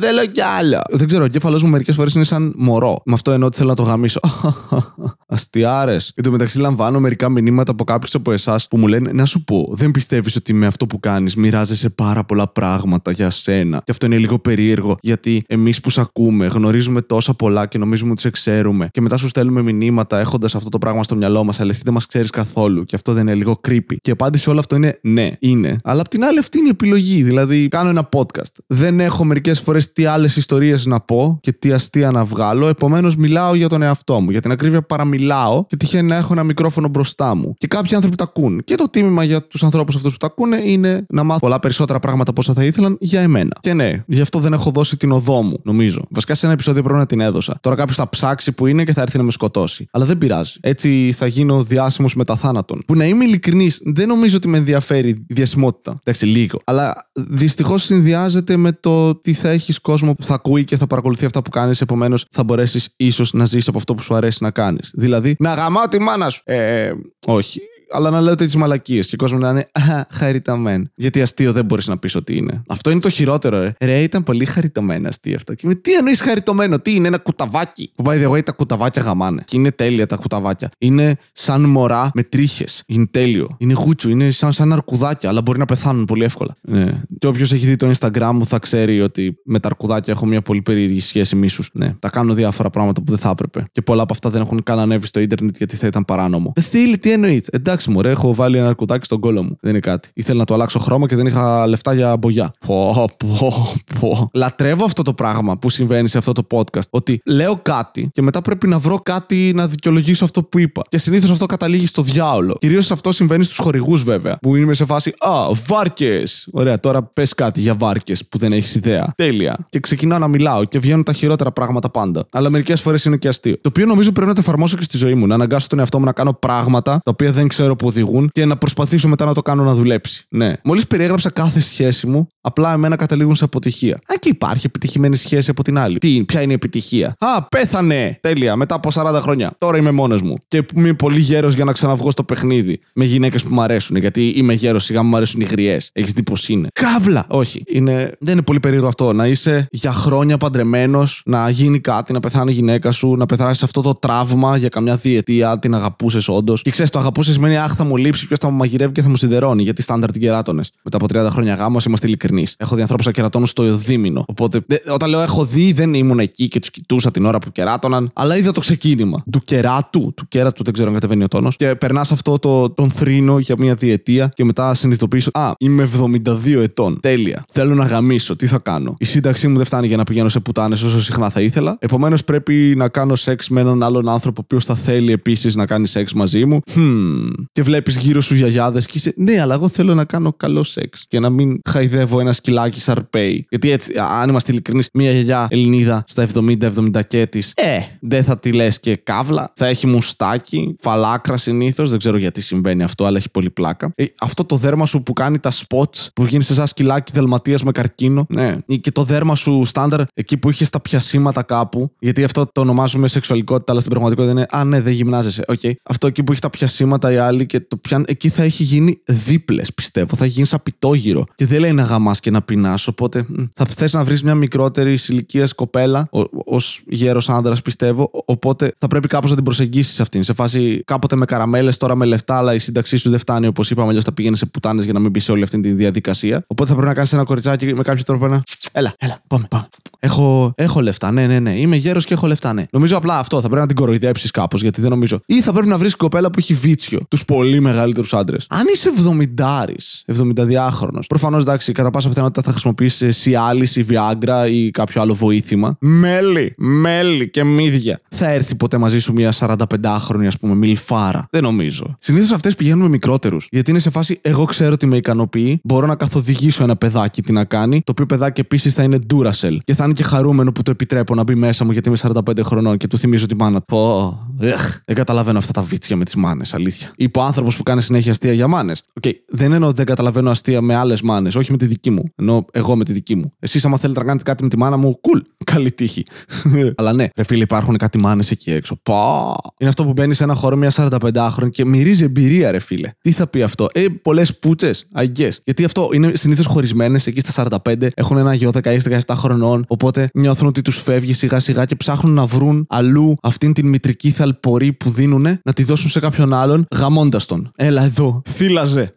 Θέλω 0.00 0.26
κι 0.26 0.40
άλλο. 0.40 0.80
Δεν 0.90 1.06
ξέρω, 1.06 1.22
ο 1.22 1.26
εγκέφαλός 1.26 1.62
μου 1.62 1.70
μερικές 1.70 1.94
φορές 1.94 2.14
είναι 2.14 2.24
σαν 2.24 2.54
μωρό. 2.56 3.02
Με 3.04 3.14
αυτό 3.18 3.30
εννοώ 3.30 3.46
ότι 3.46 3.56
θέλω 3.56 3.68
να 3.68 3.74
το 3.74 3.82
γαμίσω. 3.82 4.20
Αστιάρες. 5.28 6.12
Εν 6.14 6.24
τω 6.24 6.30
μεταξύ, 6.30 6.58
λαμβάνω 6.58 7.00
μερικά 7.00 7.28
μηνύματα 7.28 7.70
από 7.70 7.84
κάποιους 7.84 8.14
από 8.14 8.32
εσάς 8.32 8.68
που 8.68 8.78
μου 8.78 8.86
λένε 8.86 9.10
Να 9.12 9.24
σου 9.24 9.44
πω, 9.44 9.68
δεν 9.72 9.90
πιστεύεις 9.90 10.36
ότι 10.36 10.52
με 10.52 10.66
αυτό 10.66 10.86
που 10.86 11.00
κάνεις 11.00 11.36
μοιράζεσαι 11.36 11.88
πάρα 11.88 12.24
πολλά 12.24 12.48
πράγματα 12.48 13.10
για 13.10 13.30
σένα. 13.30 13.82
Και 13.84 13.90
αυτό 13.90 14.06
είναι 14.06 14.16
λίγο 14.16 14.38
περίεργο, 14.38 14.96
γιατί 15.00 15.44
εμείς 15.46 15.80
που 15.80 15.90
σε 15.90 16.00
ακούμε 16.00 16.46
γνωρίζουμε 16.46 17.00
τόσα 17.00 17.34
πολλά 17.34 17.66
και 17.66 17.78
νομίζουμε 17.78 18.10
ότι 18.10 18.20
σε 18.20 18.30
ξέρουμε. 18.30 18.88
Και 18.90 19.00
μετά 19.00 19.16
σου 19.16 19.28
στέλνουμε 19.28 19.62
μηνύματα 19.62 20.18
έχοντας 20.18 20.54
αυτό 20.54 20.68
το 20.68 20.78
πράγμα 20.78 21.02
στο 21.02 21.16
μυαλό 21.16 21.44
μας, 21.44 21.60
αλλά 21.60 21.70
εσύ 21.70 21.80
δεν 21.84 21.92
μας 21.92 22.06
ξέρεις 22.06 22.30
καθόλου. 22.30 22.84
Και 22.84 22.94
αυτό 22.96 23.12
δεν 23.12 23.22
είναι 23.22 23.34
λίγο 23.34 23.60
creepy. 23.68 23.96
Και 24.00 24.10
η 24.10 24.12
απάντηση 24.12 24.50
όλο 24.50 24.58
αυτό 24.58 24.76
είναι 24.76 24.98
ναι, 25.02 25.30
είναι. 25.38 25.76
Αλλά 25.84 26.00
απ' 26.00 26.08
την 26.08 26.24
άλλη, 26.24 26.38
αυτή 26.38 26.58
είναι 26.58 26.66
η 26.66 26.70
επιλογή. 26.70 27.22
Δηλαδή, 27.22 27.68
κάνω 27.68 27.88
ένα 27.88 28.08
podcast. 28.16 28.52
Δεν 28.66 29.00
έχω 29.00 29.24
μερικές 29.24 29.60
φορές 29.60 29.92
τι 29.92 30.04
άλλες 30.04 30.36
ιστορίες 30.36 30.86
να 30.86 31.00
πω 31.00 31.38
και 31.42 31.52
τι 31.52 31.72
αστεία 31.72 32.10
να 32.10 32.24
βγάλω. 32.24 32.68
Επομένως, 32.68 32.97
μιλάω 33.18 33.54
για 33.54 33.68
τον 33.68 33.82
εαυτό 33.82 34.20
μου. 34.20 34.30
Για 34.30 34.40
την 34.40 34.50
ακρίβεια, 34.50 34.82
παραμιλάω 34.82 35.64
και 35.66 35.76
τυχαίνει 35.76 36.08
να 36.08 36.16
έχω 36.16 36.32
ένα 36.32 36.42
μικρόφωνο 36.42 36.88
μπροστά 36.88 37.34
μου. 37.34 37.54
Και 37.58 37.66
κάποιοι 37.66 37.94
άνθρωποι 37.94 38.16
τα 38.16 38.24
ακούν. 38.24 38.62
Και 38.64 38.74
το 38.74 38.88
τίμημα 38.88 39.24
για 39.24 39.42
τους 39.42 39.62
ανθρώπους 39.62 39.94
αυτούς 39.94 40.12
που 40.12 40.18
τα 40.18 40.26
ακούνε 40.26 40.60
είναι 40.64 41.06
να 41.08 41.22
μάθω 41.22 41.40
πολλά 41.40 41.58
περισσότερα 41.58 41.98
πράγματα 41.98 42.30
από 42.30 42.40
όσα 42.40 42.52
θα 42.52 42.64
ήθελαν 42.64 42.96
για 43.00 43.20
εμένα. 43.20 43.56
Και 43.60 43.74
ναι, 43.74 44.04
γι' 44.06 44.20
αυτό 44.20 44.38
δεν 44.38 44.52
έχω 44.52 44.70
δώσει 44.70 44.96
την 44.96 45.12
οδό 45.12 45.42
μου, 45.42 45.60
νομίζω. 45.62 46.06
Βασικά 46.10 46.34
σε 46.34 46.46
ένα 46.46 46.54
επεισόδιο 46.54 46.82
πρέπει 46.82 46.98
να 46.98 47.06
την 47.06 47.20
έδωσα. 47.20 47.58
Τώρα 47.60 47.76
κάποιος 47.76 47.96
θα 47.96 48.08
ψάξει 48.08 48.52
που 48.52 48.66
είναι 48.66 48.84
και 48.84 48.92
θα 48.92 49.02
έρθει 49.02 49.16
να 49.16 49.22
με 49.22 49.30
σκοτώσει. 49.30 49.86
Αλλά 49.90 50.04
δεν 50.04 50.18
πειράζει. 50.18 50.52
Έτσι 50.60 51.14
θα 51.16 51.26
γίνω 51.26 51.62
διάσημος 51.62 52.14
μετά 52.14 52.36
θάνατον. 52.36 52.82
Που 52.86 52.94
να 52.94 53.04
είμαι 53.04 53.24
ειλικρινής, 53.24 53.80
δεν 53.84 54.08
νομίζω 54.08 54.36
ότι 54.36 54.48
με 54.48 54.56
ενδιαφέρει 54.58 55.08
η 55.08 55.34
διασημότητα. 55.34 56.00
Εντάξει, 56.04 56.26
λίγο. 56.26 56.60
Αλλά 56.64 57.10
δυστυχώς 57.12 57.82
συνδυάζεται 57.82 58.56
με 58.56 58.72
το 58.72 59.08
ότι 59.08 59.32
θα 59.32 59.48
έχεις 59.48 59.80
κόσμο 59.80 60.14
που 60.14 60.24
θα 60.24 60.34
ακούει 60.34 60.64
και 60.64 60.76
θα 60.76 60.86
παρακολουθεί 60.86 61.24
αυτά 61.24 61.42
που 61.42 61.50
κάνεις. 61.50 61.80
Επομένως 61.80 62.26
θα 62.30 62.44
μπορέσεις 62.44 62.87
ίσως 62.96 63.32
να 63.32 63.44
ζήσει 63.44 63.68
από 63.68 63.78
αυτό 63.78 63.94
που 63.94 64.02
σου 64.02 64.14
αρέσει 64.14 64.42
να 64.42 64.50
κάνεις. 64.50 64.90
Δηλαδή, 64.94 65.36
να 65.38 65.54
γαμάω 65.54 65.88
τη 65.88 65.98
μάνα 65.98 66.30
σου. 66.30 66.42
Ε, 66.44 66.92
όχι 67.26 67.60
αλλά 67.90 68.10
να 68.10 68.20
λέω 68.20 68.34
τέτοιε 68.34 68.58
μαλακίες 68.58 69.06
και 69.06 69.14
ο 69.14 69.18
κόσμος 69.18 69.40
να 69.40 69.50
είναι 69.50 69.68
Α, 69.72 70.04
χαριταμένο. 70.10 70.84
Γιατί 70.94 71.22
αστείο 71.22 71.52
δεν 71.52 71.64
μπορείς 71.64 71.86
να 71.86 71.98
πεις 71.98 72.14
ότι 72.14 72.36
είναι. 72.36 72.62
Αυτό 72.68 72.90
είναι 72.90 73.00
το 73.00 73.08
χειρότερο, 73.08 73.58
ρε. 73.60 73.74
Ρε, 73.80 73.98
ήταν 74.02 74.22
πολύ 74.22 74.44
χαριτωμένο 74.44 75.08
αστείο 75.08 75.34
αυτό. 75.36 75.54
Και 75.54 75.66
με 75.66 75.74
τι 75.74 75.94
εννοείς 75.94 76.20
χαριτωμένο, 76.20 76.78
τι 76.78 76.94
είναι 76.94 77.06
ένα 77.06 77.18
κουταβάκι; 77.18 77.92
Που 77.94 78.02
πάει 78.02 78.22
the 78.24 78.30
way 78.30 78.42
τα 78.44 78.52
κουταβάκια 78.52 79.02
γαμάνε. 79.02 79.42
Και 79.44 79.56
είναι 79.56 79.70
τέλεια 79.70 80.06
τα 80.06 80.16
κουταβάκια. 80.16 80.70
Είναι 80.78 81.16
σαν 81.32 81.64
μωρά 81.64 82.10
με 82.14 82.22
τρίχες. 82.22 82.82
Είναι 82.86 83.06
τέλειο. 83.10 83.56
Είναι 83.58 83.72
γούτσου, 83.72 84.10
είναι 84.10 84.30
σαν, 84.30 84.52
σαν 84.52 84.72
αρκουδάκια, 84.72 85.28
αλλά 85.28 85.42
μπορεί 85.42 85.58
να 85.58 85.64
πεθάνουν 85.64 86.04
πολύ 86.04 86.24
εύκολα. 86.24 86.56
Ναι. 86.60 87.02
Και 87.18 87.26
όποιος 87.26 87.52
έχει 87.52 87.66
δει 87.66 87.76
το 87.76 87.90
Instagram 87.98 88.30
μου 88.32 88.46
θα 88.46 88.58
ξέρει 88.58 89.00
ότι 89.00 89.38
με 89.44 89.60
τα 89.60 89.68
αρκουδάκια 89.68 90.12
έχω 90.12 90.26
μια 90.26 90.42
πολύ 90.42 90.62
περίεργη 90.62 91.00
σχέση 91.00 91.36
μίσους. 91.36 91.70
Ναι. 91.72 91.92
Τα 91.98 92.08
κάνω 92.08 92.34
διάφορα 92.34 92.70
πράγματα 92.70 93.02
που 93.02 93.10
δεν 93.10 93.18
θα 93.18 93.28
έπρεπε. 93.28 93.64
Και 93.72 93.82
πολλά 93.82 94.02
από 94.02 94.12
αυτά 94.12 94.30
δεν 94.30 94.40
έχουν 94.40 94.62
καν 94.62 94.78
ανέβει 94.78 95.06
στο 95.06 95.20
Ιντερνετ 95.20 95.56
γιατί 95.56 95.76
θα 95.76 95.86
ήταν 95.86 96.04
παράνομο. 96.04 96.52
Ε, 96.56 96.60
Φίλοι, 96.60 96.98
τι 96.98 97.12
εννοείς; 97.12 97.46
Εντάξει, 97.78 97.96
μωρέ, 97.96 98.10
έχω 98.10 98.34
βάλει 98.34 98.58
ένα 98.58 98.68
αρκουδάκι 98.68 99.04
στον 99.04 99.20
κόλο 99.20 99.42
μου. 99.42 99.56
Δεν 99.60 99.70
είναι 99.70 99.80
κάτι. 99.80 100.08
Ήθελα 100.14 100.38
να 100.38 100.44
το 100.44 100.54
αλλάξω 100.54 100.78
χρώμα 100.78 101.06
και 101.06 101.16
δεν 101.16 101.26
είχα 101.26 101.66
λεφτά 101.66 101.94
για 101.94 102.16
μπογιά. 102.16 102.52
Πω, 102.66 103.10
πω, 103.16 103.52
πω. 104.00 104.30
Λατρεύω 104.32 104.84
αυτό 104.84 105.02
το 105.02 105.12
πράγμα 105.12 105.58
που 105.58 105.70
συμβαίνει 105.70 106.08
σε 106.08 106.18
αυτό 106.18 106.32
το 106.32 106.46
podcast. 106.50 106.88
Ότι 106.90 107.20
λέω 107.24 107.56
κάτι 107.62 108.08
και 108.12 108.22
μετά 108.22 108.42
πρέπει 108.42 108.68
να 108.68 108.78
βρω 108.78 108.98
κάτι 108.98 109.52
να 109.54 109.66
δικαιολογήσω 109.66 110.24
αυτό 110.24 110.42
που 110.42 110.58
είπα. 110.58 110.82
Και 110.88 110.98
συνήθως 110.98 111.30
αυτό 111.30 111.46
καταλήγει 111.46 111.86
στο 111.86 112.02
διάολο. 112.02 112.56
Κυρίως 112.58 112.90
αυτό 112.90 113.12
συμβαίνει 113.12 113.44
στους 113.44 113.58
χορηγούς 113.58 114.02
βέβαια. 114.02 114.38
Που 114.40 114.56
είμαι 114.56 114.74
σε 114.74 114.84
φάση 114.84 115.14
Α, 115.18 115.32
βάρκες. 115.66 116.48
Ωραία, 116.52 116.80
τώρα 116.80 117.02
πες 117.02 117.34
κάτι 117.34 117.60
για 117.60 117.74
βάρκες 117.74 118.26
που 118.28 118.38
δεν 118.38 118.52
έχεις 118.52 118.74
ιδέα. 118.74 119.12
Τέλεια. 119.16 119.66
Και 119.68 119.80
ξεκινάω 119.80 120.18
να 120.18 120.28
μιλάω 120.28 120.64
και 120.64 120.78
βγαίνουν 120.78 121.02
τα 121.02 121.12
χειρότερα 121.12 121.52
πράγματα 121.52 121.90
πάντα. 121.90 122.26
Αλλά 122.30 122.50
μερικές 122.50 122.80
φορές 122.80 123.04
είναι 123.04 123.16
και 123.16 123.28
αστείο. 123.28 123.54
Το 123.54 123.68
οποίο 123.68 123.86
νομίζω 123.86 124.12
πρέπει 124.12 124.28
να 124.28 124.34
το 124.34 124.40
εφαρμόσω 124.40 124.76
και 124.76 124.82
στη 124.82 124.96
ζωή 124.96 125.14
μου. 125.14 125.26
Να 125.26 125.34
αναγκάσω 125.34 125.66
τον 125.66 125.78
εαυτό 125.78 125.98
μου 125.98 126.04
να 126.04 126.12
κάνω 126.12 126.32
πράγματα 126.32 127.00
τα 127.04 127.10
οποία 127.10 127.32
δεν 127.32 127.48
ξέρω 127.48 127.67
που 127.76 127.86
οδηγούν 127.86 128.28
και 128.32 128.44
να 128.44 128.56
προσπαθήσω 128.56 129.08
μετά 129.08 129.24
να 129.24 129.34
το 129.34 129.42
κάνω 129.42 129.62
να 129.62 129.74
δουλέψει. 129.74 130.26
Ναι. 130.28 130.52
Μόλις 130.64 130.86
περιέγραψα 130.86 131.30
κάθε 131.30 131.60
σχέση 131.60 132.06
μου, 132.06 132.28
απλά 132.40 132.72
εμένα 132.72 132.96
καταλήγουν 132.96 133.36
σε 133.36 133.44
αποτυχία. 133.44 133.94
Α, 133.94 134.14
και 134.20 134.28
υπάρχει 134.28 134.66
επιτυχημένη 134.66 135.16
σχέση 135.16 135.50
από 135.50 135.62
την 135.62 135.78
άλλη. 135.78 135.98
Τι, 135.98 136.24
ποια 136.24 136.42
είναι 136.42 136.52
η 136.52 136.54
επιτυχία; 136.54 137.14
Α, 137.18 137.42
πέθανε! 137.42 138.18
Τέλεια, 138.20 138.56
μετά 138.56 138.74
από 138.74 138.90
40 138.94 139.18
χρόνια. 139.20 139.52
Τώρα 139.58 139.76
είμαι 139.76 139.90
μόνος 139.90 140.22
μου. 140.22 140.36
Και 140.48 140.64
είμαι 140.74 140.92
πολύ 140.92 141.20
γέρος 141.20 141.54
για 141.54 141.64
να 141.64 141.72
ξαναβγώ 141.72 142.10
στο 142.10 142.24
παιχνίδι. 142.24 142.80
Με 142.94 143.04
γυναίκες 143.04 143.42
που 143.42 143.54
μου 143.54 143.62
αρέσουν. 143.62 143.96
Γιατί 143.96 144.28
είμαι 144.36 144.52
γέρος, 144.52 144.84
σιγά 144.84 145.02
μου 145.02 145.16
αρέσουν 145.16 145.40
οι 145.40 145.44
γριές. 145.44 145.90
Έχεις 145.92 146.12
δει 146.12 146.22
πώ 146.22 146.34
είναι; 146.46 146.68
Καύλα! 146.72 147.26
Όχι. 147.28 147.62
Είναι... 147.66 148.16
Δεν 148.20 148.32
είναι 148.32 148.42
πολύ 148.42 148.60
περίεργο 148.60 148.88
αυτό. 148.88 149.12
Να 149.12 149.26
είσαι 149.26 149.66
για 149.70 149.92
χρόνια 149.92 150.36
παντρεμένος, 150.36 151.22
να 151.24 151.50
γίνει 151.50 151.80
κάτι, 151.80 152.12
να 152.12 152.20
πεθάνει 152.20 152.50
η 152.50 152.54
γυναίκα 152.54 152.92
σου, 152.92 153.14
να 153.16 153.26
πεθάνει 153.26 153.56
αυτό 153.62 153.80
το 153.80 153.94
τραύμα 153.94 154.56
για 154.56 154.68
καμιά 154.68 154.96
διετία, 154.96 155.58
την 155.58 155.74
αγαπούσες 155.74 156.28
όντως. 156.28 156.62
Και 156.62 156.70
ξέρεις, 156.70 156.90
το 156.90 156.98
αγαπούσες 156.98 157.38
σημαίνει 157.58 157.72
αχ, 157.72 157.74
θα 157.76 157.84
μου 157.84 157.96
λείψει, 157.96 158.26
ποιος 158.26 158.38
θα 158.38 158.50
μου 158.50 158.56
μαγειρεύει 158.56 158.92
και 158.92 159.02
θα 159.02 159.08
μου 159.08 159.16
σιδερώνει. 159.16 159.62
Γιατί 159.62 159.82
στάνταρ 159.82 160.10
την 160.10 160.20
κεράτονε. 160.20 160.62
Μετά 160.82 160.96
από 160.96 161.06
30 161.06 161.28
χρόνια 161.30 161.54
γάμος 161.54 161.84
είμαστε 161.84 162.06
ειλικρινείς. 162.06 162.54
Έχω 162.58 162.74
δει 162.74 162.80
ανθρώπους 162.80 163.06
να 163.06 163.12
κερατώνουν 163.12 163.46
στο 163.46 163.76
δίμηνο. 163.76 164.24
Οπότε 164.28 164.60
δε- 164.66 164.92
όταν 164.92 165.10
λέω 165.10 165.20
έχω 165.20 165.44
δει, 165.44 165.72
δεν 165.72 165.94
ήμουν 165.94 166.18
εκεί 166.18 166.48
και 166.48 166.58
τους 166.58 166.70
κοιτούσα 166.70 167.10
την 167.10 167.24
ώρα 167.24 167.38
που 167.38 167.50
κεράτωναν, 167.52 168.10
αλλά 168.14 168.36
είδα 168.36 168.52
το 168.52 168.60
ξεκίνημα 168.60 169.22
του 169.32 169.40
κεράτου, 169.44 170.12
του 170.16 170.24
κέρατου, 170.28 170.64
δεν 170.64 170.72
ξέρω 170.72 170.88
αν 170.88 170.94
κατεβαίνει 170.94 171.22
ο 171.24 171.28
τόνος. 171.28 171.56
Και 171.56 171.74
περνάς 171.74 172.12
αυτό 172.12 172.38
το, 172.38 172.70
τον 172.70 172.90
θρήνο 172.90 173.38
για 173.38 173.54
μια 173.58 173.74
διετία 173.74 174.28
και 174.34 174.44
μετά 174.44 174.74
συνειδητοποιήσω, 174.74 175.30
Α, 175.34 175.50
είμαι 175.58 175.82
72 175.82 176.60
ετών. 176.62 176.98
Τέλεια. 177.00 177.44
Θέλω 177.52 177.74
να 177.74 177.84
γαμίσω. 177.84 178.36
Τι 178.36 178.46
θα 178.46 178.58
κάνω. 178.58 178.94
Η 178.98 179.04
σύνταξή 179.04 179.48
μου 179.48 179.56
δεν 179.56 179.66
φτάνει 179.66 179.86
για 179.86 179.96
να 179.96 180.04
πηγαίνω 180.04 180.28
σε 180.28 180.40
πουτάνες 180.40 180.82
όσο 180.82 181.02
συχνά 181.02 181.30
θα 181.30 181.40
ήθελα. 181.40 181.76
Επομένως 181.80 182.24
πρέπει 182.24 182.74
να 182.76 182.88
κάνω 182.88 183.14
σεξ 183.16 183.48
με 183.48 183.60
έναν 183.60 183.82
άλλον 183.82 184.08
άνθρωπο 184.08 184.40
ο 184.40 184.44
οποίος 184.46 184.64
θα 184.64 184.74
θέλει 184.74 185.12
επίσης 185.12 185.54
να 185.54 185.66
κάνει 185.66 185.86
σεξ 185.86 186.12
μαζί 186.12 186.44
μου. 186.44 186.60
Χμ. 186.70 187.28
Και 187.52 187.62
βλέπεις 187.62 187.96
γύρω 187.96 188.20
σου 188.20 188.34
γιαγιάδες 188.34 188.86
και 188.86 188.92
είσαι, 188.98 189.12
Ναι, 189.16 189.40
αλλά 189.40 189.54
εγώ 189.54 189.68
θέλω 189.68 189.94
να 189.94 190.04
κάνω 190.04 190.32
καλό 190.32 190.62
σεξ. 190.62 191.04
Και 191.08 191.20
να 191.20 191.30
μην 191.30 191.60
χαϊδεύω 191.68 192.20
ένα 192.20 192.32
σκυλάκι 192.32 192.80
σαρπέι. 192.80 193.46
Γιατί 193.48 193.70
έτσι, 193.70 193.98
α- 193.98 194.20
αν 194.20 194.28
είμαστε 194.28 194.52
ειλικρινείς, 194.52 194.88
μια 194.92 195.10
γιαγιά 195.10 195.46
Ελληνίδα 195.50 196.04
στα 196.06 196.22
70-70 196.22 197.02
κάτι 197.06 197.26
της, 197.26 197.52
ε, 197.56 197.78
δεν 198.00 198.24
θα 198.24 198.38
τη 198.38 198.52
λες 198.52 198.80
και 198.80 198.96
καύλα. 198.96 199.52
Θα 199.56 199.66
έχει 199.66 199.86
μουστάκι, 199.86 200.76
φαλάκρα 200.80 201.36
συνήθως. 201.36 201.90
Δεν 201.90 201.98
ξέρω 201.98 202.16
γιατί 202.16 202.40
συμβαίνει 202.40 202.82
αυτό, 202.82 203.04
αλλά 203.04 203.16
έχει 203.18 203.30
πολύ 203.30 203.50
πλάκα. 203.50 203.92
Ε, 203.94 204.04
αυτό 204.20 204.44
το 204.44 204.56
δέρμα 204.56 204.86
σου 204.86 205.02
που 205.02 205.12
κάνει 205.12 205.38
τα 205.38 205.52
spots, 205.52 206.06
που 206.14 206.24
γίνεσαι 206.24 206.54
σαν 206.54 206.66
σκυλάκι 206.66 207.12
δαλματίας 207.14 207.62
με 207.62 207.72
καρκίνο. 207.72 208.26
Ναι. 208.28 208.58
Ή 208.66 208.78
Και 208.78 208.90
το 208.92 209.02
δέρμα 209.02 209.34
σου 209.34 209.62
στάνταρ, 209.64 210.02
εκεί 210.14 210.36
που 210.36 210.50
είχες 210.50 210.70
τα 210.70 210.80
πιασίματα 210.80 211.42
κάπου. 211.42 211.90
Γιατί 211.98 212.24
αυτό 212.24 212.46
το 212.52 212.60
ονομάζουμε 212.60 213.08
σεξουαλικότητα, 213.08 213.72
αλλά 213.72 213.80
στην 213.80 213.90
πραγματικότητα 213.92 214.32
είναι. 214.32 214.46
Α, 214.50 214.64
ναι, 214.64 214.80
δεν 214.80 214.92
γυμνάζεσαι. 214.92 215.42
Οκ. 215.48 215.60
Αυτό 215.82 216.06
εκεί 216.06 216.22
που 216.22 216.32
έχει 216.32 216.40
τα 216.40 216.50
πιασίματα 216.50 217.12
οι 217.12 217.16
άλλοι 217.16 217.37
και 217.46 217.60
το 217.60 217.76
πιάνουν. 217.76 218.06
Εκεί 218.08 218.28
θα 218.28 218.42
έχει 218.42 218.62
γίνει 218.62 218.98
δίπλες, 219.06 219.74
πιστεύω. 219.74 220.16
Θα 220.16 220.24
έχει 220.24 220.32
γίνει 220.32 220.46
σαν 220.46 220.62
πιτόγυρο. 220.62 221.24
Και 221.34 221.46
δεν 221.46 221.60
λέει 221.60 221.72
να 221.72 221.82
γαμάς 221.82 222.20
και 222.20 222.30
να 222.30 222.42
πεινάς. 222.42 222.86
Οπότε 222.86 223.24
μ, 223.28 223.42
θα 223.56 223.64
θες 223.76 223.92
να 223.92 224.04
βρεις 224.04 224.22
μια 224.22 224.34
μικρότερη 224.34 224.98
ηλικίας 225.08 225.52
κοπέλα, 225.52 226.08
ως 226.44 226.82
γέρος 226.86 227.28
άντρα, 227.28 227.54
πιστεύω. 227.64 228.02
Ο- 228.02 228.22
Οπότε 228.38 228.72
θα 228.78 228.86
πρέπει 228.86 229.08
κάπως 229.08 229.30
να 229.30 229.36
την 229.36 229.44
προσεγγίσεις 229.44 230.00
αυτήν. 230.00 230.24
Σε 230.24 230.32
φάση 230.34 230.82
κάποτε 230.84 231.16
με 231.16 231.24
καραμέλες, 231.24 231.76
τώρα 231.76 231.94
με 231.94 232.04
λεφτά, 232.04 232.36
αλλά 232.36 232.54
η 232.54 232.58
σύνταξή 232.58 232.96
σου 232.96 233.10
δεν 233.10 233.18
φτάνει 233.18 233.46
όπως 233.46 233.70
είπαμε. 233.70 233.88
Αλλιώς 233.88 234.04
θα 234.04 234.12
πήγαινε 234.12 234.36
σε 234.36 234.46
πουτάνες 234.46 234.84
για 234.84 234.92
να 234.92 234.98
μην 234.98 235.10
μπει 235.10 235.20
σε 235.20 235.32
όλη 235.32 235.42
αυτή 235.42 235.60
τη 235.60 235.72
διαδικασία. 235.72 236.44
Οπότε 236.46 236.68
θα 236.68 236.72
πρέπει 236.74 236.88
να 236.88 236.94
κάνεις 236.94 237.12
ένα 237.12 237.24
κοριτσάκι 237.24 237.74
με 237.74 237.82
κάποιο 237.82 238.02
τρόπο 238.02 238.26
να. 238.28 238.42
Έλα, 238.72 238.94
έλα, 238.98 239.22
πάμε, 239.26 239.46
πάμε. 239.50 239.68
Έχω, 240.00 240.52
έχω 240.56 240.80
λεφτά, 240.80 241.10
ναι, 241.10 241.26
ναι, 241.26 241.38
ναι. 241.38 241.58
Είμαι 241.58 241.76
γέρος 241.76 242.04
και 242.04 242.14
έχω 242.14 242.26
λεφτά, 242.26 242.52
ναι. 242.52 242.64
Νομίζω 242.70 242.96
απλά 242.96 243.18
αυτό. 243.18 243.36
Θα 243.36 243.46
πρέπει 243.46 243.60
να 243.60 243.66
την 243.66 243.76
κοροϊδέψεις 243.76 244.30
κάπως, 244.30 244.62
γιατί 244.62 244.80
δεν 244.80 244.90
νομίζω. 244.90 245.20
Ή 245.26 245.40
θα 245.40 245.52
πρέπει 245.52 245.68
να 245.68 245.78
βρεις 245.78 245.96
κοπέλα 245.96 246.30
που 246.30 246.38
έχει 246.38 246.54
βίτσιο. 246.54 247.00
Τους 247.08 247.24
πολύ 247.24 247.60
μεγαλύτερους 247.60 248.14
άντρες. 248.14 248.46
Αν 248.48 248.64
είσαι 248.72 248.90
70 248.90 249.64
72χρονο, 250.06 251.00
προφανώς 251.08 251.42
εντάξει, 251.42 251.72
κατά 251.72 251.90
πάσα 251.90 252.08
πιθανότητα 252.08 252.42
θα 252.42 252.50
χρησιμοποιήσεις 252.50 253.16
Cialis, 253.16 253.82
Viagra 253.82 254.46
ή 254.46 254.70
κάποιο 254.70 255.00
άλλο 255.00 255.14
βοήθημα. 255.14 255.76
Μέλι, 255.80 256.54
μέλι 256.56 257.30
και 257.30 257.44
μύδια. 257.44 258.00
Θα 258.08 258.28
έρθει 258.28 258.54
ποτέ 258.54 258.78
μαζί 258.78 258.98
σου 258.98 259.12
μια 259.12 259.32
45χρονη, 259.38 260.26
ας 260.26 260.38
πούμε, 260.38 260.54
μιλφάρα. 260.54 261.26
Δεν 261.30 261.42
νομίζω. 261.42 261.96
Συνήθως 261.98 262.32
αυτές 262.32 262.54
πηγαίνουν 262.54 262.82
με 262.82 262.88
μικρότερους. 262.88 263.48
Γιατί 263.50 263.70
είναι 263.70 263.78
σε 263.78 263.90
φάση, 263.90 264.18
εγώ 264.22 264.44
ξέρω 264.44 264.76
τι 264.76 264.86
με 264.86 264.96
ικανοποιεί, 264.96 265.60
μπορώ 265.64 265.86
να 265.86 265.94
καθοδηγήσω 265.94 266.62
ένα 266.62 266.76
παιδάκι 266.76 267.22
τι 267.22 267.32
να 267.32 267.44
κάνει, 267.44 267.82
το 267.84 267.92
οποίο 267.92 268.06
παιδάκι 268.06 268.40
επίσης 268.40 268.74
θα 268.74 268.82
είναι 268.82 268.98
Duracell. 269.12 269.56
Και 269.64 269.74
θα 269.74 269.87
είναι 269.88 269.96
και 269.96 270.04
χαρούμενο 270.04 270.52
που 270.52 270.62
του 270.62 270.70
επιτρέπω 270.70 271.14
να 271.14 271.22
μπει 271.22 271.34
μέσα 271.34 271.64
μου 271.64 271.72
γιατί 271.72 271.88
είμαι 271.88 271.98
45 272.00 272.42
χρονών 272.42 272.76
και 272.76 272.86
του 272.86 272.98
θυμίζω 272.98 273.26
τη 273.26 273.34
μάνα. 273.34 273.60
Πω, 273.60 274.18
εχ, 274.40 274.78
δεν 274.84 274.96
καταλαβαίνω 274.96 275.38
αυτά 275.38 275.52
τα 275.52 275.62
βίτσια 275.62 275.96
με 275.96 276.04
τις 276.04 276.14
μάνες, 276.14 276.54
αλήθεια. 276.54 276.92
Είπε 276.96 277.18
ο 277.18 277.22
άνθρωπος 277.22 277.56
που 277.56 277.62
κάνει 277.62 277.82
συνέχεια 277.82 278.10
αστεία 278.10 278.32
για 278.32 278.46
μάνες. 278.46 278.82
Οκ, 278.92 279.12
δεν 279.28 279.52
εννοώ 279.52 279.68
ότι 279.68 279.76
δεν 279.76 279.86
καταλαβαίνω 279.86 280.30
αστεία 280.30 280.60
με 280.60 280.74
άλλες 280.74 281.02
μάνες, 281.02 281.34
όχι 281.34 281.50
με 281.50 281.56
τη 281.56 281.66
δική 281.66 281.90
μου. 281.90 282.02
Ενώ 282.16 282.44
εγώ 282.52 282.76
με 282.76 282.84
τη 282.84 282.92
δική 282.92 283.14
μου. 283.14 283.32
Εσείς, 283.38 283.64
άμα 283.64 283.76
θέλετε 283.76 283.98
να 283.98 284.04
κάνετε 284.04 284.24
κάτι 284.24 284.42
με 284.42 284.48
τη 284.48 284.58
μάνα 284.58 284.76
μου, 284.76 285.00
cool. 285.00 285.20
Καλή 285.52 285.72
τύχη. 285.72 286.02
Αλλά 286.76 286.92
ναι, 286.92 287.06
ρε 287.16 287.22
φίλε, 287.24 287.42
υπάρχουν 287.42 287.76
κάτι 287.76 287.98
μάνες 287.98 288.30
εκεί 288.30 288.50
έξω. 288.50 288.78
Πα! 288.82 289.34
Είναι 289.58 289.68
αυτό 289.68 289.84
που 289.84 289.92
μπαίνει 289.92 290.14
σε 290.14 290.22
ένα 290.22 290.34
χώρο 290.34 290.56
μια 290.56 290.72
45χρονη 290.74 291.50
και 291.50 291.64
μυρίζει 291.64 292.04
εμπειρία, 292.04 292.50
ρε 292.50 292.58
φίλε. 292.58 292.90
Τι 293.00 293.12
θα 293.12 293.26
πει 293.26 293.42
αυτό; 293.42 293.66
Ε, 293.72 293.84
πολλές 294.02 294.38
πούτσες, 294.38 294.86
I 294.96 295.04
guess. 295.18 295.30
Γιατί 295.44 295.64
αυτό 295.64 295.90
είναι 295.92 296.12
συνήθως 296.14 296.46
χωρισμένες 296.46 297.06
εκεί 297.06 297.20
στα 297.20 297.48
45, 297.64 297.88
έχουν 297.94 298.16
ένα 298.16 298.34
γιο 298.34 298.50
16-17 298.62 299.00
χρονών, 299.10 299.64
οπότε 299.68 300.08
νιώθουν 300.14 300.46
ότι 300.46 300.62
τους 300.62 300.82
φεύγει 300.82 301.12
σιγά 301.12 301.40
σιγά 301.40 301.64
και 301.64 301.76
ψάχνουν 301.76 302.14
να 302.14 302.26
βρουν 302.26 302.66
αλλού 302.68 303.14
αυτήν 303.22 303.52
την 303.52 303.68
μητρική 303.68 304.10
θαλπορή 304.10 304.72
που 304.72 304.90
δίνουν 304.90 305.22
να 305.22 305.52
τη 305.52 305.64
δώσουν 305.64 305.90
σε 305.90 306.00
κάποιον 306.00 306.34
άλλον, 306.34 306.66
γαμώντας 306.76 307.26
τον. 307.26 307.50
Έλα 307.56 307.82
εδώ, 307.82 308.22
θύλαζε. 308.28 308.92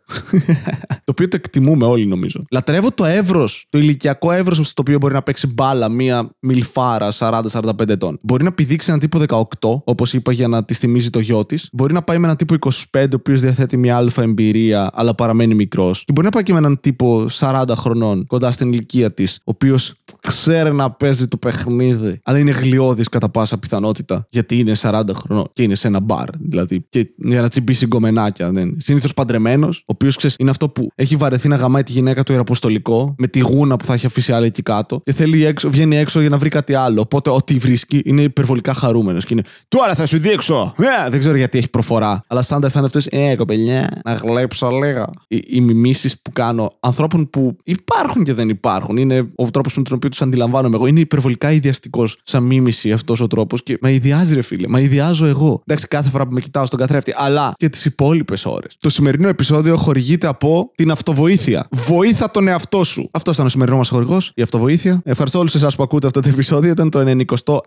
το 1.06 1.12
οποίο 1.12 1.28
το 1.28 1.36
εκτιμούμε 1.36 1.86
όλοι 1.86 2.06
νομίζω. 2.06 2.44
Λατρεύω 2.52 2.92
το 2.92 3.06
εύρος, 3.06 3.68
το 3.70 3.78
ηλικιακό 3.78 4.32
εύρος 4.32 4.58
στο 4.58 4.82
οποίο 4.82 4.98
μπορεί 4.98 5.14
να 5.14 5.22
παίξει 5.22 5.48
μπάλα 5.48 5.90
μία 5.90 6.30
μιλφάρα 6.42 7.12
40-45 7.18 7.90
ετών. 7.90 8.20
Μπορεί 8.22 8.44
να 8.44 8.52
πηδήξει 8.52 8.88
έναν 8.88 9.00
τύπο 9.00 9.20
18, 9.60 9.82
όπως 9.84 10.14
είπα, 10.14 10.32
για 10.32 10.48
να 10.48 10.64
τη 10.64 10.74
θυμίζει 10.74 11.10
το 11.10 11.20
γιο 11.20 11.46
της. 11.46 11.70
Μπορεί 11.74 11.94
να 11.94 12.02
πάει 12.02 12.18
με 12.18 12.24
έναν 12.24 12.38
τύπο 12.38 12.54
25, 12.54 13.04
ο 13.12 13.16
οποίος 13.16 13.42
διαθέτει 13.42 13.78
μια 13.78 13.98
αλφα 13.98 14.22
εμπειρία, 14.22 14.90
αλλά 14.94 15.16
παραμένει 15.16 15.56
μικρός. 15.56 16.04
Και 16.06 16.12
μπορεί 16.12 16.26
να 16.26 16.32
πάει 16.32 16.44
και 16.44 16.52
με 16.52 16.58
έναν 16.58 16.80
τύπο 16.80 17.26
40 17.32 17.64
χρονών, 17.76 18.26
κοντά 18.28 18.52
στην 18.52 18.72
ηλικία 18.74 19.14
της, 19.14 19.38
ο 19.38 19.42
οποίος 19.44 19.94
ξέρει 20.22 20.74
να 20.74 20.92
παίζει 20.92 21.28
το 21.28 21.38
παιχνίδι, 21.38 22.20
αλλά 22.24 22.40
είναι 22.40 22.52
γλιώδης 22.52 23.10
κατά 23.10 23.30
πάσα 23.30 23.58
πιθανότητα, 23.58 24.28
γιατί 24.30 24.58
είναι 24.58 24.76
40 24.82 25.02
χρονών 25.14 25.50
και 25.54 25.64
είναι 25.64 25.76
σε 25.76 25.88
ένα 25.88 26.00
μπαρ. 26.00 26.30
Δηλαδή, 26.40 26.86
και 26.90 27.14
για 27.18 27.42
να 27.42 27.48
τσιμπήσει 27.48 27.86
γκομενάκια. 27.88 28.52
Συνήθως 28.78 29.14
παντρεμένος, 29.14 29.80
ο 29.80 29.84
οποίος 29.86 30.16
ξέρεις 30.16 30.36
είναι 30.40 30.50
αυτό 30.50 30.70
που 30.70 30.92
έχει 30.96 31.16
βαρεθεί 31.16 31.48
να 31.48 31.56
γαμάει 31.56 31.84
τη 31.84 31.92
γυναίκα 31.92 32.24
του 32.24 32.32
ιεραποστολικό 32.32 33.16
με 33.18 33.28
τη 33.28 33.40
γούνα 33.40 33.78
που 33.78 33.86
θα 33.86 33.94
έχει 33.94 34.06
αφήσει 34.06 34.34
άλλη 34.34 34.46
εκεί 34.46 34.62
κάτω 34.62 35.02
και 35.04 35.14
θέλει 35.14 35.46
έξω, 35.46 35.70
βγαίνει 35.70 35.98
έξω 35.98 36.20
για 36.20 36.30
να 36.32 36.38
βρει 36.38 36.50
κάτι 36.50 36.74
άλλο. 36.74 37.02
Οπότε 37.02 37.30
ό,τι 37.30 37.58
βρίσκει 37.58 38.02
είναι 38.06 38.22
υπερβολικά 38.22 38.74
χαρούμενος 38.74 39.26
και 39.26 39.34
είναι 39.34 39.44
Τώρα 39.68 39.96
θα 39.96 40.06
σου 40.06 40.20
δείξω! 40.20 40.74
Ε, 40.78 41.10
δεν 41.10 41.20
ξέρω 41.20 41.38
γιατί 41.38 41.58
έχει 41.58 41.70
προφορά. 41.70 42.24
Αλλά 42.28 42.42
σαν 42.42 42.62
θα 42.62 42.72
είναι 42.76 42.86
αυτός, 42.86 43.06
Ε, 43.06 43.36
κοπελιά, 43.36 44.02
να 44.04 44.14
γλέψω 44.14 44.70
λίγα. 44.70 45.10
Οι, 45.28 45.44
οι 45.48 45.62
μιμήσεις 45.62 46.22
που 46.22 46.32
κάνω 46.32 46.72
ανθρώπων 46.80 47.30
που 47.30 47.58
υπάρχουν 47.64 48.24
και 48.24 48.34
δεν 48.34 48.50
υπάρχουν. 48.50 48.98
Είναι 48.98 49.28
ο 49.36 49.52
τρόπος 49.52 49.78
με 49.78 49.84
τον 49.84 49.94
οποίο 49.96 50.10
τους 50.10 50.22
αντιλαμβάνομαι 50.22 50.76
εγώ. 50.76 50.86
Είναι 50.86 51.00
υπερβολικά 51.00 51.52
ιδιαστικός 51.52 52.18
σαν 52.24 52.44
μίμηση 52.44 52.92
αυτός 52.92 53.20
ο 53.20 53.28
τρόπος 53.28 53.64
και 53.64 53.78
μα 53.82 53.90
ιδιάζει, 53.90 54.36
ρε 54.36 54.42
φίλε. 54.42 54.68
Μα 54.68 54.80
ιδιάζω 54.80 55.26
εγώ. 55.26 55.62
Εντάξει, 55.66 55.88
κάθε 55.88 56.10
φορά 56.10 56.28
που 56.28 56.34
με 56.34 56.40
κοιτάω 56.42 56.66
στον 56.66 56.80
καθρέφτη, 56.80 57.14
αλλά 57.16 57.54
και 57.58 57.70
τις 57.70 57.86
υπόλοιπες 57.86 58.46
ώρες. 58.46 58.76
Το 58.80 58.90
σημερινό 58.90 59.28
επεισόδιο 59.28 59.78
χορηγείται 59.78 60.28
από 60.28 60.72
την 60.76 60.92
αυτοβοήθεια. 60.92 61.68
Βοήθα 61.72 62.32
τον 62.32 62.48
εαυτό 62.48 62.84
σου. 62.84 63.10
Αυτός 63.12 63.34
ήταν 63.34 63.46
ο 63.46 63.50
σημερινό 63.50 63.78
μας 63.78 63.90
χορηγός, 63.90 64.32
η 64.36 64.42
αυτοβοήθεια. 64.42 65.02
Ευχαριστώ 65.04 65.40
όλους 65.40 65.56
εσάς 65.56 65.76
που 65.76 65.84
ακούτε 65.84 66.08
αυτό 66.08 66.21
το 66.22 66.30
επεισόδιο. 66.30 66.72
Ήταν 66.72 66.90
το 66.90 67.00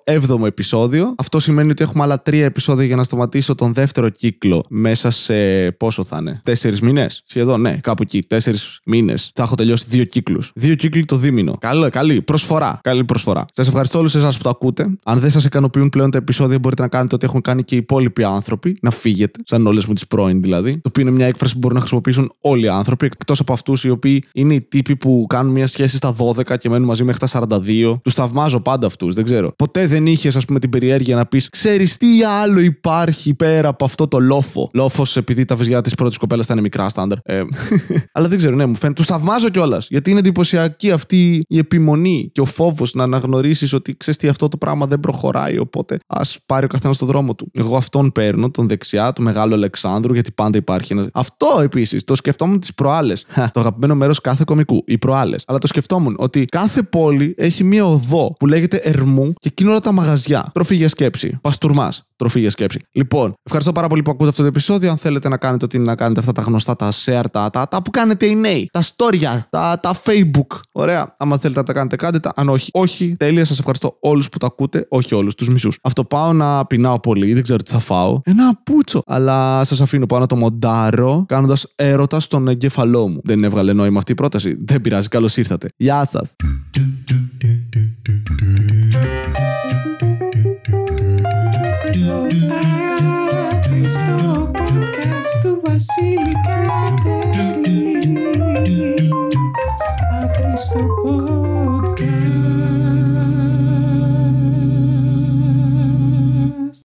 97ο 0.06 0.46
επεισόδιο. 0.46 1.14
Αυτό 1.18 1.40
σημαίνει 1.40 1.70
ότι 1.70 1.82
έχουμε 1.82 2.02
άλλα 2.02 2.22
τρία 2.22 2.44
επεισόδια 2.44 2.84
για 2.84 2.96
να 2.96 3.02
σταματήσω 3.04 3.54
τον 3.54 3.72
δεύτερο 3.72 4.08
κύκλο 4.08 4.64
μέσα 4.68 5.10
σε 5.10 5.70
πόσο 5.70 6.04
θα 6.04 6.18
είναι. 6.20 6.40
Τέσσερις 6.44 6.80
μήνες; 6.80 7.22
Σχεδόν, 7.26 7.60
ναι, 7.60 7.78
κάπου 7.82 8.02
εκεί. 8.02 8.20
Τέσσερις 8.20 8.80
μήνες. 8.84 9.30
Θα 9.34 9.42
έχω 9.42 9.54
τελειώσει 9.54 9.84
δύο 9.88 10.04
κύκλους. 10.04 10.52
Δύο 10.54 10.74
κύκλοι 10.74 11.04
το 11.04 11.16
δίμηνο. 11.16 11.56
Καλό, 11.60 11.88
καλή 11.88 12.22
προσφορά. 12.22 12.78
Καλή 12.82 13.04
προσφορά. 13.04 13.44
Σας 13.54 13.68
ευχαριστώ 13.68 13.98
όλους 13.98 14.14
εσάς 14.14 14.36
που 14.36 14.42
το 14.42 14.48
ακούτε. 14.48 14.96
Αν 15.04 15.18
δεν 15.18 15.30
σας 15.30 15.44
ικανοποιούν 15.44 15.88
πλέον 15.88 16.10
τα 16.10 16.18
επεισόδια, 16.18 16.58
μπορείτε 16.58 16.82
να 16.82 16.88
κάνετε 16.88 17.14
ό,τι 17.14 17.26
έχουν 17.26 17.40
κάνει 17.40 17.64
και 17.64 17.74
οι 17.74 17.78
υπόλοιποι 17.78 18.24
άνθρωποι. 18.24 18.78
Να 18.82 18.90
φύγετε, 18.90 19.40
σαν 19.44 19.66
όλες 19.66 19.86
μου 19.86 19.94
τις 19.94 20.06
πρώην 20.06 20.40
δηλαδή. 20.40 20.72
Το 20.72 20.80
οποίο 20.88 21.02
είναι 21.02 21.10
μια 21.10 21.26
έκφραση 21.26 21.52
που 21.52 21.58
μπορούν 21.58 21.74
να 21.74 21.80
χρησιμοποιήσουν 21.80 22.32
όλοι 22.40 22.64
οι 22.64 22.68
άνθρωποι, 22.68 23.06
εκτός 23.06 23.40
από 23.40 23.52
αυτούς 23.52 23.84
οι 23.84 23.90
οποίοι 23.90 24.24
είναι 24.32 24.54
οι 24.54 24.60
τύποι 24.60 24.96
που 24.96 25.26
κάνουν 25.28 25.52
μια 25.52 25.66
σχέση 25.66 25.96
στα 25.96 26.14
12 26.18 26.56
και 26.58 26.68
μένουν 26.68 26.86
μαζί 26.86 27.04
μέχρι 27.04 27.28
τα 27.28 27.46
42. 27.48 28.00
Τους 28.02 28.14
θαυμάζω 28.44 28.60
πάντα 28.60 28.86
αυτούς, 28.86 29.14
δεν 29.14 29.24
ξέρω. 29.24 29.52
Ποτέ 29.56 29.86
δεν 29.86 30.06
είχες, 30.06 30.36
ας 30.36 30.44
πούμε, 30.44 30.58
την 30.58 30.70
περιέργεια 30.70 31.16
να 31.16 31.26
πεις, 31.26 31.48
ξέρεις 31.50 31.96
τι 31.96 32.24
άλλο 32.24 32.60
υπάρχει 32.60 33.34
πέρα 33.34 33.68
από 33.68 33.84
αυτό 33.84 34.08
το 34.08 34.18
λόφο. 34.18 34.70
Λόφος, 34.72 35.16
επειδή 35.16 35.44
τα 35.44 35.56
βυζιά 35.56 35.80
της 35.80 35.94
πρώτης 35.94 36.18
κοπέλας 36.18 36.44
ήταν 36.44 36.60
μικρά 36.60 36.88
στάνταρ. 36.88 37.18
Ε, 37.22 37.42
αλλά 38.14 38.28
δεν 38.28 38.38
ξέρω, 38.38 38.56
ναι, 38.56 38.66
μου 38.66 38.76
φαίνεται. 38.76 39.00
Τους 39.00 39.06
θαυμάζω 39.06 39.48
κιόλας. 39.48 39.86
Γιατί 39.90 40.10
είναι 40.10 40.18
εντυπωσιακή 40.18 40.90
αυτή 40.90 41.44
η 41.48 41.58
επιμονή 41.58 42.30
και 42.32 42.40
ο 42.40 42.44
φόβος 42.44 42.94
να 42.94 43.02
αναγνωρίσεις 43.02 43.72
ότι 43.72 43.96
ξέρεις 43.96 44.20
τι 44.20 44.28
αυτό 44.28 44.48
το 44.48 44.56
πράγμα 44.56 44.86
δεν 44.86 45.00
προχωράει. 45.00 45.58
Οπότε 45.58 45.98
ας 46.06 46.38
πάρει 46.46 46.64
ο 46.64 46.68
καθένας 46.68 46.98
τον 46.98 47.08
δρόμο 47.08 47.34
του. 47.34 47.50
Εγώ 47.52 47.76
αυτόν 47.76 48.12
παίρνω, 48.12 48.50
τον 48.50 48.68
δεξιά, 48.68 49.12
του 49.12 49.22
μεγάλου 49.22 49.54
Αλεξάνδρου, 49.54 50.12
γιατί 50.12 50.32
πάντα 50.32 50.58
υπάρχει 50.58 50.92
ένα. 50.92 51.08
Αυτό 51.12 51.60
επίσης. 51.62 52.04
Το 52.04 52.14
σκεφτόμουν 52.14 52.60
τις 52.60 52.74
προάλλες. 52.74 53.26
Το 53.52 53.60
αγαπημένο 53.60 53.94
μέρος 53.94 54.20
κάθε 54.20 54.42
κομικού. 54.46 54.82
Οι 54.86 54.98
προάλλες. 54.98 55.44
Αλλά 55.46 55.58
το 55.58 55.66
σκεφτόμουν 55.66 56.14
ότι 56.18 56.44
κάθε 56.44 56.82
πόλη 56.82 57.34
έχει 57.36 57.64
μία 57.64 57.84
οδό 57.84 58.33
που 58.38 58.46
λέγεται 58.46 58.76
Ερμού 58.76 59.32
και 59.32 59.48
εκείνο 59.48 59.70
όλα 59.70 59.80
τα 59.80 59.92
μαγαζιά. 59.92 60.50
Τροφή 60.52 60.76
για 60.76 60.88
σκέψη. 60.88 61.38
Παστούρμας. 61.40 62.02
Τροφή 62.16 62.40
για 62.40 62.50
σκέψη. 62.50 62.78
Λοιπόν, 62.92 63.34
ευχαριστώ 63.42 63.72
πάρα 63.72 63.88
πολύ 63.88 64.02
που 64.02 64.10
ακούτε 64.10 64.28
αυτό 64.28 64.42
το 64.42 64.48
επεισόδιο. 64.48 64.90
Αν 64.90 64.96
θέλετε 64.96 65.28
να 65.28 65.36
κάνετε 65.36 65.64
ό,τι 65.64 65.76
είναι 65.76 65.86
να 65.86 65.94
κάνετε 65.94 66.20
αυτά 66.20 66.32
τα 66.32 66.42
γνωστά, 66.42 66.76
τα 66.76 66.92
share, 67.04 67.24
τα, 67.32 67.50
τα, 67.50 67.68
τα 67.68 67.82
που 67.82 67.90
κάνετε 67.90 68.26
οι 68.26 68.34
νέοι, 68.34 68.68
τα 68.72 68.82
story, 68.82 69.40
τα, 69.50 69.80
τα 69.80 69.94
facebook. 70.04 70.60
Ωραία. 70.72 71.14
Άμα 71.18 71.38
θέλετε 71.38 71.60
να 71.60 71.66
τα 71.66 71.72
κάνετε, 71.72 71.96
κάντε 71.96 72.18
τα. 72.18 72.32
Αν 72.34 72.48
όχι, 72.48 72.70
όχι. 72.72 73.14
Τέλεια. 73.18 73.44
Σας 73.44 73.58
ευχαριστώ 73.58 73.96
όλους 74.00 74.28
που 74.28 74.38
τα 74.38 74.46
ακούτε. 74.46 74.86
Όχι 74.88 75.14
όλους, 75.14 75.34
τους 75.34 75.48
μισούς. 75.48 75.78
Αυτό 75.82 76.04
πάω 76.04 76.32
να 76.32 76.66
πεινάω 76.66 77.00
πολύ. 77.00 77.32
Δεν 77.32 77.42
ξέρω 77.42 77.62
τι 77.62 77.70
θα 77.70 77.78
φάω. 77.78 78.20
Ένα 78.24 78.60
πούτσο. 78.64 79.02
Αλλά 79.06 79.64
σας 79.64 79.80
αφήνω 79.80 80.06
πάνω 80.06 80.26
το 80.26 80.36
μοντάρο 80.36 81.24
κάνοντας 81.28 81.72
έρωτας 81.74 82.24
στον 82.24 82.48
εγκέφαλό 82.48 83.08
μου. 83.08 83.20
Δεν 83.24 83.44
έβγαλε 83.44 83.72
νόημα 83.72 83.98
αυτή 83.98 84.12
η 84.12 84.14
πρόταση. 84.14 84.56
Δεν 84.64 84.80
πειράζει. 84.80 85.08
Καλώς 85.08 85.36
ήρθατε. 85.36 85.68
Γεια 85.76 86.08
σας. 86.10 86.34